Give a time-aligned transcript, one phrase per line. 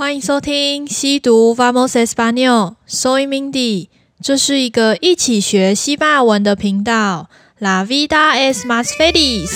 [0.00, 3.88] 欢迎收听西读 Vamos Español，Soy Mindy，
[4.22, 7.28] 这是一个一起学西班牙文的频道。
[7.58, 9.50] La vida es más feliz。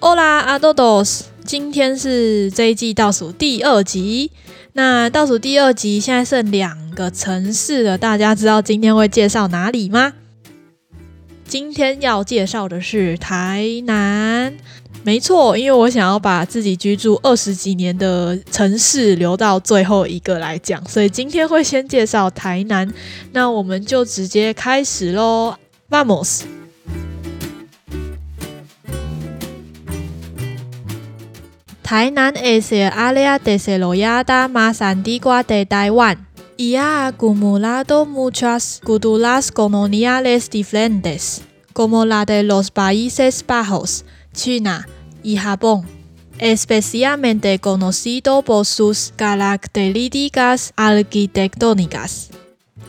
[0.00, 4.32] Hola a todos，今天是这一季倒数第二集。
[4.72, 10.14] 那倒数第二集现在剩两个城市了，大家知道今天会介绍哪里吗？
[11.46, 14.52] 今天要介绍的是台南，
[15.04, 22.92] 没错，因为我想要把自己居住二十几年的城市留到最后一个来讲，所以今天会先介绍台南。
[23.32, 25.56] 那我们就直接开始喽
[25.90, 26.42] ，Vamos！
[31.82, 36.16] 台南 es el área desarrollada más antigua de Taiwán
[36.56, 44.88] y ha acumulado muchas culturas coloniales diferentes, como la de los Países Bajos, China
[45.22, 45.82] y Japón,
[46.38, 52.30] especialmente conocido por sus características arquitectónicas,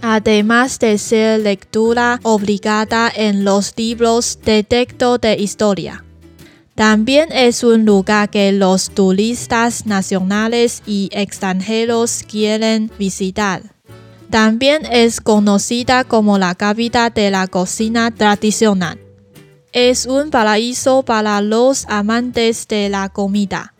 [0.00, 6.04] además de ser lectura obligada en los libros de texto de historia.
[6.74, 13.62] También es un lugar que los turistas nacionales y extranjeros quieren visitar.
[14.30, 18.98] También es conocida como la capital de la cocina tradicional.
[19.72, 23.74] Es un paraíso para los amantes de la comida.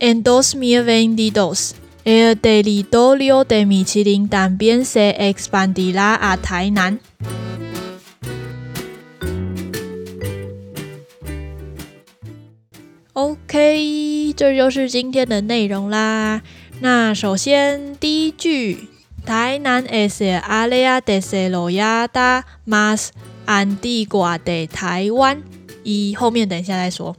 [0.00, 7.00] En 2022, el territorio de Michelin también se expandirá a Tainan.
[13.58, 16.40] OK，这就是今天的内容啦。
[16.78, 18.88] 那首先第一句，
[19.26, 23.08] 台南 es el área desarrollada más
[23.46, 25.38] antigua de Taiwan。
[25.82, 27.16] 一后面等一下再说。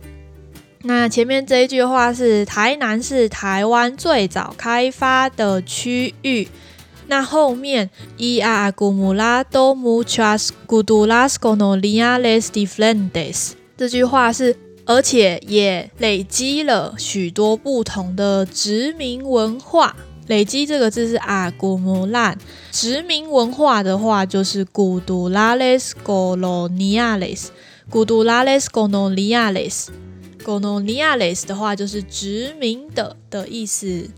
[0.83, 6.47] 那前面这一句话是台南是台湾最早开发的区域。
[7.07, 14.55] 那后面 y ha acumulado muchas culturas coloniales diferentes，这句话是。
[14.89, 19.95] 而且也累积了许多不同的殖民文化。
[20.25, 22.35] 累积这个字是阿古姆兰，
[22.71, 27.51] 殖民文化的话就是古杜拉雷斯哥罗尼亚雷斯，
[27.87, 29.91] 古杜拉雷斯哥罗尼亚雷斯，
[30.43, 34.09] 哥罗尼亚雷斯的话就是殖民的的意思。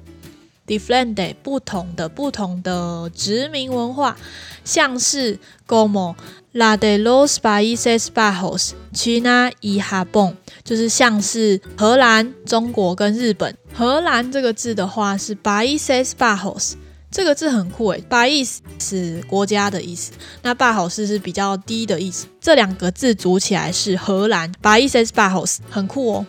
[0.67, 4.15] different 不同的不同的殖民文化，
[4.63, 6.15] 像是 como
[6.53, 13.55] la de los Países Bajos, China y Japón，就是像是荷兰、中国跟日本。
[13.73, 16.73] 荷兰这个字的话是 Países Bajos，
[17.09, 20.11] 这个字很酷诶，País 是国家的意思，
[20.41, 26.25] 那 Bajos 是比较低的意思，这两个字组起来是荷兰 Países Bajos，很酷哦。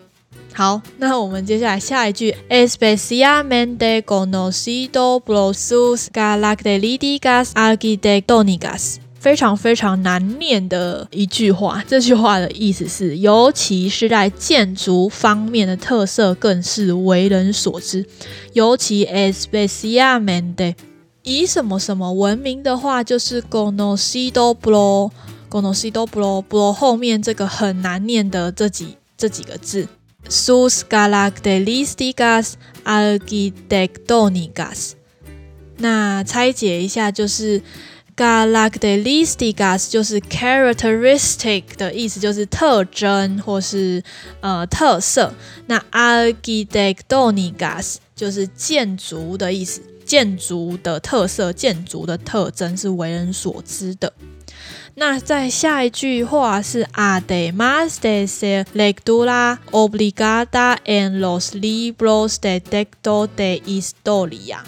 [0.54, 11.80] 好，那我们接下来下一句，especialmente conocido por sus características arquitectónicas，非常非常难念的一句话。
[11.86, 18.04] 这句话的意思是，尤其是在建筑方面的特色，更是为人所知。
[18.52, 20.74] 尤其 especialmente
[21.22, 29.86] 以什么什么闻名的话，就是 conocido por，conocido por，por 后面这个很难念的这几这几个字。
[30.28, 32.56] Sus g a l a c t e r i s t i c a s
[32.84, 34.94] arquitectónicas，
[35.78, 37.62] 那拆解一下就是
[38.16, 44.02] características 就是 characteristic 的意思，就是特征或是
[44.40, 45.34] 呃特色。
[45.66, 54.12] 那 Argidektonicas 就是建筑的意思，建筑的特色、建筑的特征是为人所知的。
[54.94, 64.58] 那在下一句话是 Además de ser lectura obligada en los libros de texto de historia，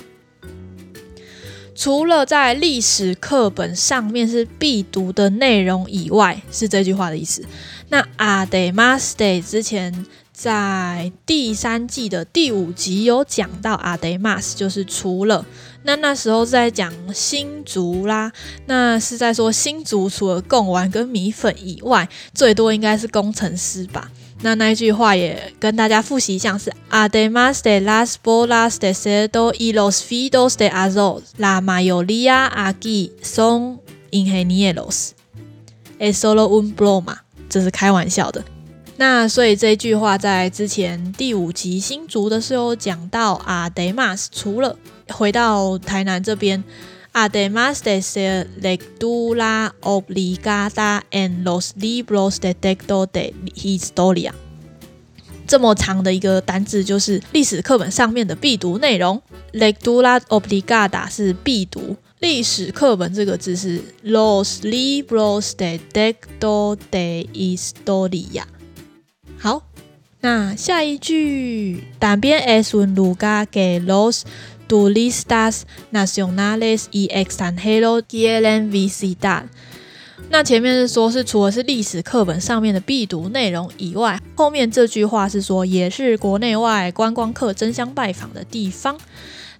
[1.75, 7.45] 除了在历史课本上面是必读的内容以外，是这句话的意思。
[7.89, 10.07] 那 Además de 之前。
[10.37, 15.47] 在第三季的第五集有讲到 además 就是除了，
[15.85, 18.33] 那那时候在讲新竹啦，
[18.67, 24.11] 那是在说新竹除了贡丸跟米粉以外，最多应该是工程师吧。
[24.45, 33.81] 那那一句话也跟大家复习一下，是 además de las bolas de cerdo y los fidos de arroz, la mayoría aquí son
[34.11, 35.13] ingenieros.
[35.99, 38.45] Es solo un broma，这是开玩笑的。
[38.99, 44.77] 那所以这句话在之前第五集新竹的时候讲到，además 除了
[45.09, 46.63] 回到台南这边
[47.17, 54.33] Además de ser lectura obligada en los libros de texto de historia，
[55.47, 59.23] 这么长的一个单字就是历史课本上面的必读内容。
[59.53, 68.43] Lectura obligada 是必读，历史课本这个字是 los libros de texto de historia。
[69.39, 69.63] 好，
[70.21, 74.23] 那下一句，también es un lugar que los
[74.69, 75.63] Turistas
[75.93, 79.45] nacionales y extranjeros quieren visitar。
[80.31, 88.97] 那前面是说，是除了是历史课本上面的必读内容以外，后面这句话是说，也是国内外观光客争相拜访的地方。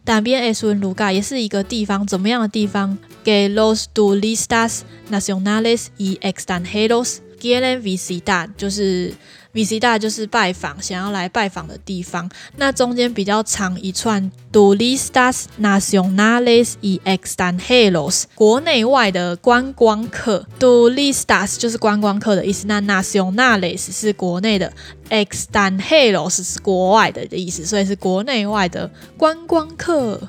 [0.07, 4.81] También es un Luga） 也是一个地方，怎么样的地方？Que los turistas
[5.11, 9.13] nacionales y extranjeros quieren visitar，就是。
[9.55, 12.29] Visita 就是拜访，想要来拜访的地方。
[12.57, 20.45] 那中间比较长一串，turistas nacionales y extranjeros，国内外的观光客。
[20.59, 24.73] turistas 就是观光客的意思，那 nacionales 是国内的
[25.09, 30.21] ，extranjeros 是国外的的意思，所以是国内外的观光客。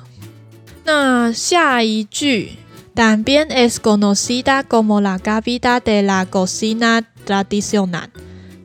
[0.84, 2.52] 那下一句
[2.94, 8.06] ，también es conocida como la capital de la cocina tradicional。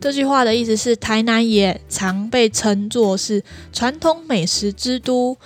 [0.02, 5.38] 这句话的意思是，台南也常被称作是传统美食之都。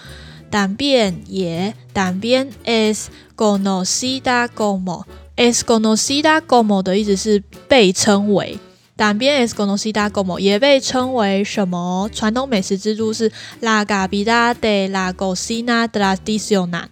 [0.50, 8.58] 但变也但变 es conocida como，es conocida como 的意思是被称为。
[8.96, 12.10] 但变 es conocida como 也被称为什么？
[12.14, 13.30] 传统美食之都是
[13.62, 16.86] la capital de la cocina tradicional。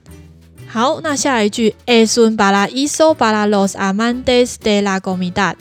[0.68, 5.56] 好，那下一句，es un paraíso para los amantes de la comida。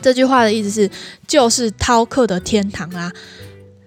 [0.00, 0.90] 这句话的意思是，
[1.26, 3.12] 就是饕客的天堂啦。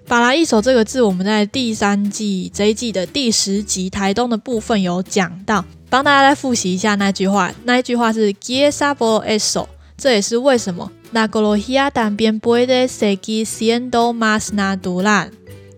[0.05, 7.51] 巴拉伊手这个字，我们在第三季这一季的第十集台东的部分有讲到，帮大家再复习一下那句话。
[7.63, 9.67] 那一句话是 Quiesa por eso，
[9.97, 10.91] 这也是为什么。
[11.13, 15.29] La ecología también puede segui siendo más natural，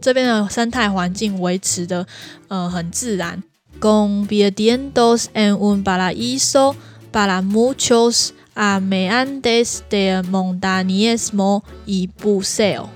[0.01, 2.07] 这边的生态环境维持的
[2.47, 3.43] 呃很自然。
[3.79, 6.75] Convirtiéndose en un paraíso
[7.11, 8.29] para muchos。
[8.55, 12.87] Amantes del montañismo y buceo，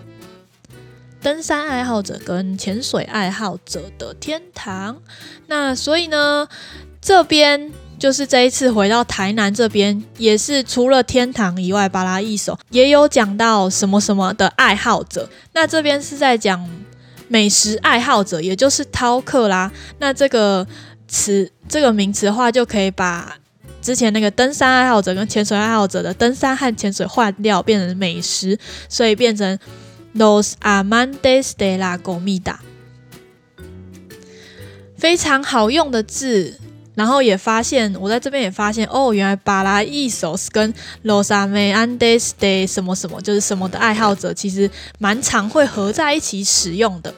[1.21, 5.01] 登山爱好者跟潜水爱好者的天堂。
[5.47, 6.47] 那所以呢，
[7.01, 15.29] 这边就是这一次回到台南这边，也是除了天堂以外，巴拉一手也有讲到什么什么的爱好者。
[15.51, 16.69] 那这边是在讲
[17.27, 19.69] 美食爱好者，也就是饕客啦。
[19.97, 20.65] 那这个
[21.09, 23.35] 词，这个名词的话，就可以把。
[23.81, 29.57] 之前那个登山爱好者跟潜水爱好者的登山和潜水换掉，变成美食，所以变成
[30.15, 32.55] Los amantes de la comida，
[34.97, 36.59] 非常好用的字。
[36.95, 40.73] 然后也发现，我在这边也发现，哦，原来 Paraísos 跟
[41.05, 47.13] Los amantes de 什么什么，就是什么的爱好者，其实蛮常会合在一起使用的。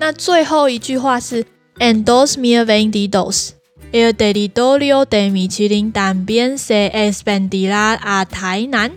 [0.00, 1.44] 那最后一句话是
[1.78, 3.52] En dos m i a v e n d i d o s。
[3.92, 5.92] El territorio de Michelin
[6.24, 8.90] 边 se expandirá a 台南。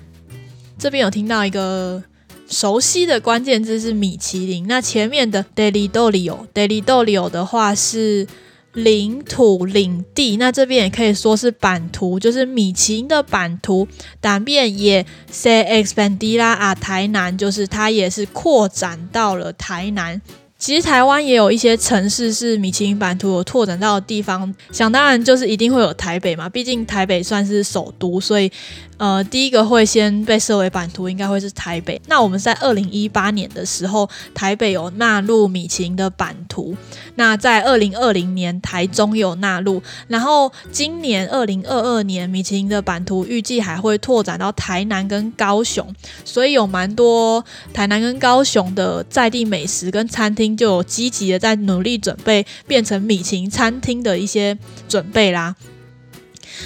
[0.80, 2.02] 这边有听到一个
[2.50, 4.66] 熟悉的关键字是米其林。
[4.68, 8.26] 那前面的 territorio，territorio 的话是
[8.72, 10.38] 领土、领地。
[10.38, 13.86] 那这边也可以说是版图，就是米其林的版图。
[14.22, 20.22] también 也 se expandirá a 台南，就是它也是扩展到了台南。
[20.66, 28.52] 其实台湾也有一些城市是米其林版图有拓展到的地方，想当然就是一定会有台北嘛，毕竟台北算是首都，所以。
[28.98, 32.02] 呃，第一个会先被设为版图，应该会是台北。
[32.08, 36.74] 那我们在二零一八年的时候，台北有纳入米其林的版图。
[37.16, 39.82] 那在二零二零年，台中有纳入。
[40.08, 45.88] 然后今年二零二二年，米其林的版图预计还会拓展到台南跟高雄。
[46.24, 47.44] 所以有蛮多
[47.74, 54.58] 台南跟高雄的在地美食跟餐厅，就有积极的在努力准备变成米其林餐厅的一些
[54.88, 55.56] 准备啦。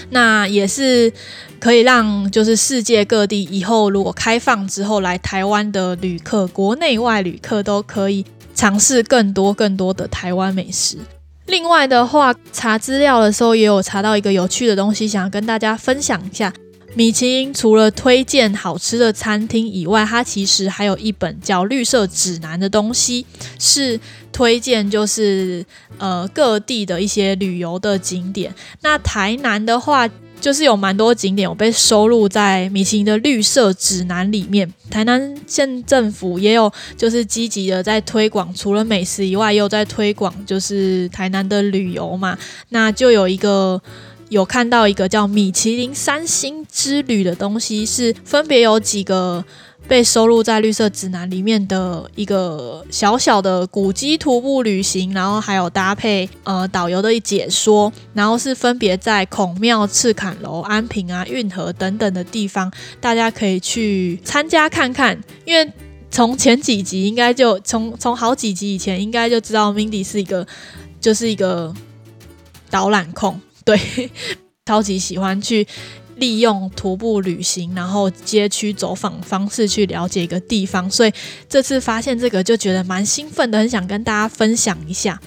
[0.09, 1.13] 那也是。
[1.59, 8.25] 可以让就是世界各地以后如果开放之后来台湾的旅客，国内外旅客都可以
[8.59, 10.97] 尝试更多更多的台湾美食。
[11.45, 16.51] 另外的话，查资料的时候也有查到一个有趣的东西，想要跟大家分享一下。
[16.93, 23.25] 米其林除了推荐好吃的餐厅以外，它其实还有一本叫绿色指南的东西，
[23.57, 23.97] 是
[24.33, 25.65] 推荐就是
[25.97, 28.53] 呃各地的一些旅游的景点。
[28.81, 30.09] 那台南的话。
[30.39, 34.71] 就是有蛮多景点我被收录在米其林的绿色指南里面。
[34.89, 42.37] 台南县政府也有就是积极的在推广，除了美食以外，也有在推广就是台南的旅游嘛。
[42.69, 43.81] 那就有一个
[44.29, 49.43] 有看到一个叫米其林三星之旅的东西，是分别有几个。
[49.89, 65.19] 被收录在绿色指南里面的一个小小的古迹徒步旅行，然后还有搭配呃导游的一解说，然后是分别在孔庙、赤坎楼、安平啊、运河等等的地方，大家可以去参加看看。
[65.43, 65.73] 因为
[66.11, 70.45] 从前几集应该就从从好几集以前应该就知道，Mindy 是一个
[71.01, 71.73] 就是一个
[72.69, 73.79] 导览控，对，
[74.67, 75.67] 超级喜欢去。
[76.19, 81.11] 利用徒步旅行，然后街区走访方式去了解一个地方，所以
[81.47, 85.19] 这次发现这个就觉得蛮兴奋的，很想跟大家分享一下。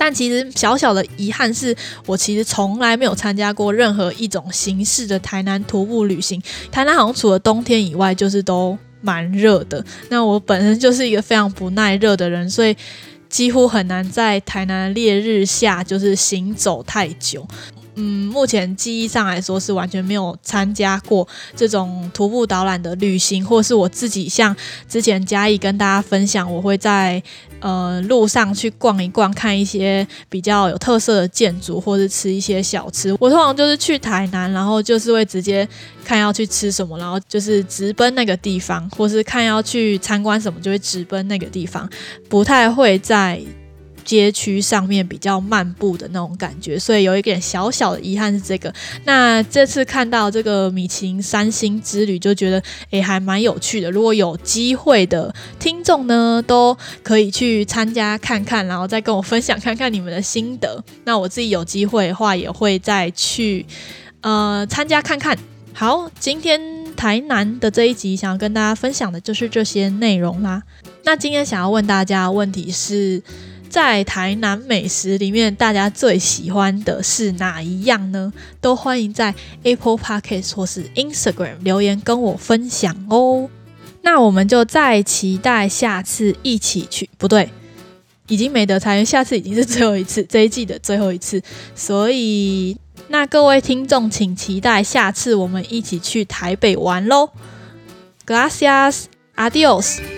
[0.00, 6.40] 但其实小小的遗憾是我其实从来没有参加过任何一种形式的台南徒步旅行。
[6.70, 9.84] 台南好像除了冬天以外，就是都蛮热的。
[10.08, 12.76] 那我本身就是一个非常不耐热的人，所以
[13.28, 17.44] 几乎很难在台南烈日下就是行走太久。
[18.00, 21.26] 嗯，目前记忆上来说是完全没有参加过
[21.56, 24.54] 这种徒步导览的旅行，或是我自己像
[24.88, 27.20] 之前嘉义跟大家分享，我会在
[27.58, 33.12] 呃路上去逛一逛，看一些比较有特色的建筑，或是吃一些小吃。
[33.18, 35.68] 我通常就是去台南，然后就是会直接
[36.04, 41.90] 看要去吃什么，然后就是直奔那个地方，或是看要去参观什么，就会直奔那个地方，
[42.28, 43.42] 不太会在。
[44.08, 48.72] 街区上面比较漫步的那种感觉，所以有一点小小的遗憾是这个。
[49.04, 53.90] 那这次看到这个米其林三星之旅，就觉得诶还蛮有趣的。
[53.90, 60.82] 如果有机会的听众呢，都可以去参加看看，然后再跟我分享看看你们的心得。
[61.04, 63.66] 那我自己有机会的话，也会再去
[64.22, 65.36] 呃参加看看。
[65.74, 66.58] 好，今天
[66.96, 70.62] 台南的这一集想要跟大家分享的就是这些内容啦。
[71.04, 73.22] 那今天想要问大家的问题是，
[73.68, 78.32] 在台南美食里面，大家最喜欢的是哪一样呢？
[78.60, 83.48] 都欢迎在 Apple Podcast 或是 Instagram 留言跟我分享哦。
[84.02, 87.50] 那我们就再期待下次一起去，不对，
[88.28, 91.42] 已经没得猜，下次已经是最后一次， 这一季的最后一次。
[91.74, 92.76] 所以，
[93.08, 97.30] 那各位听众请期待下次我们一起去台北玩喽。
[98.26, 100.17] Gracias，Adios。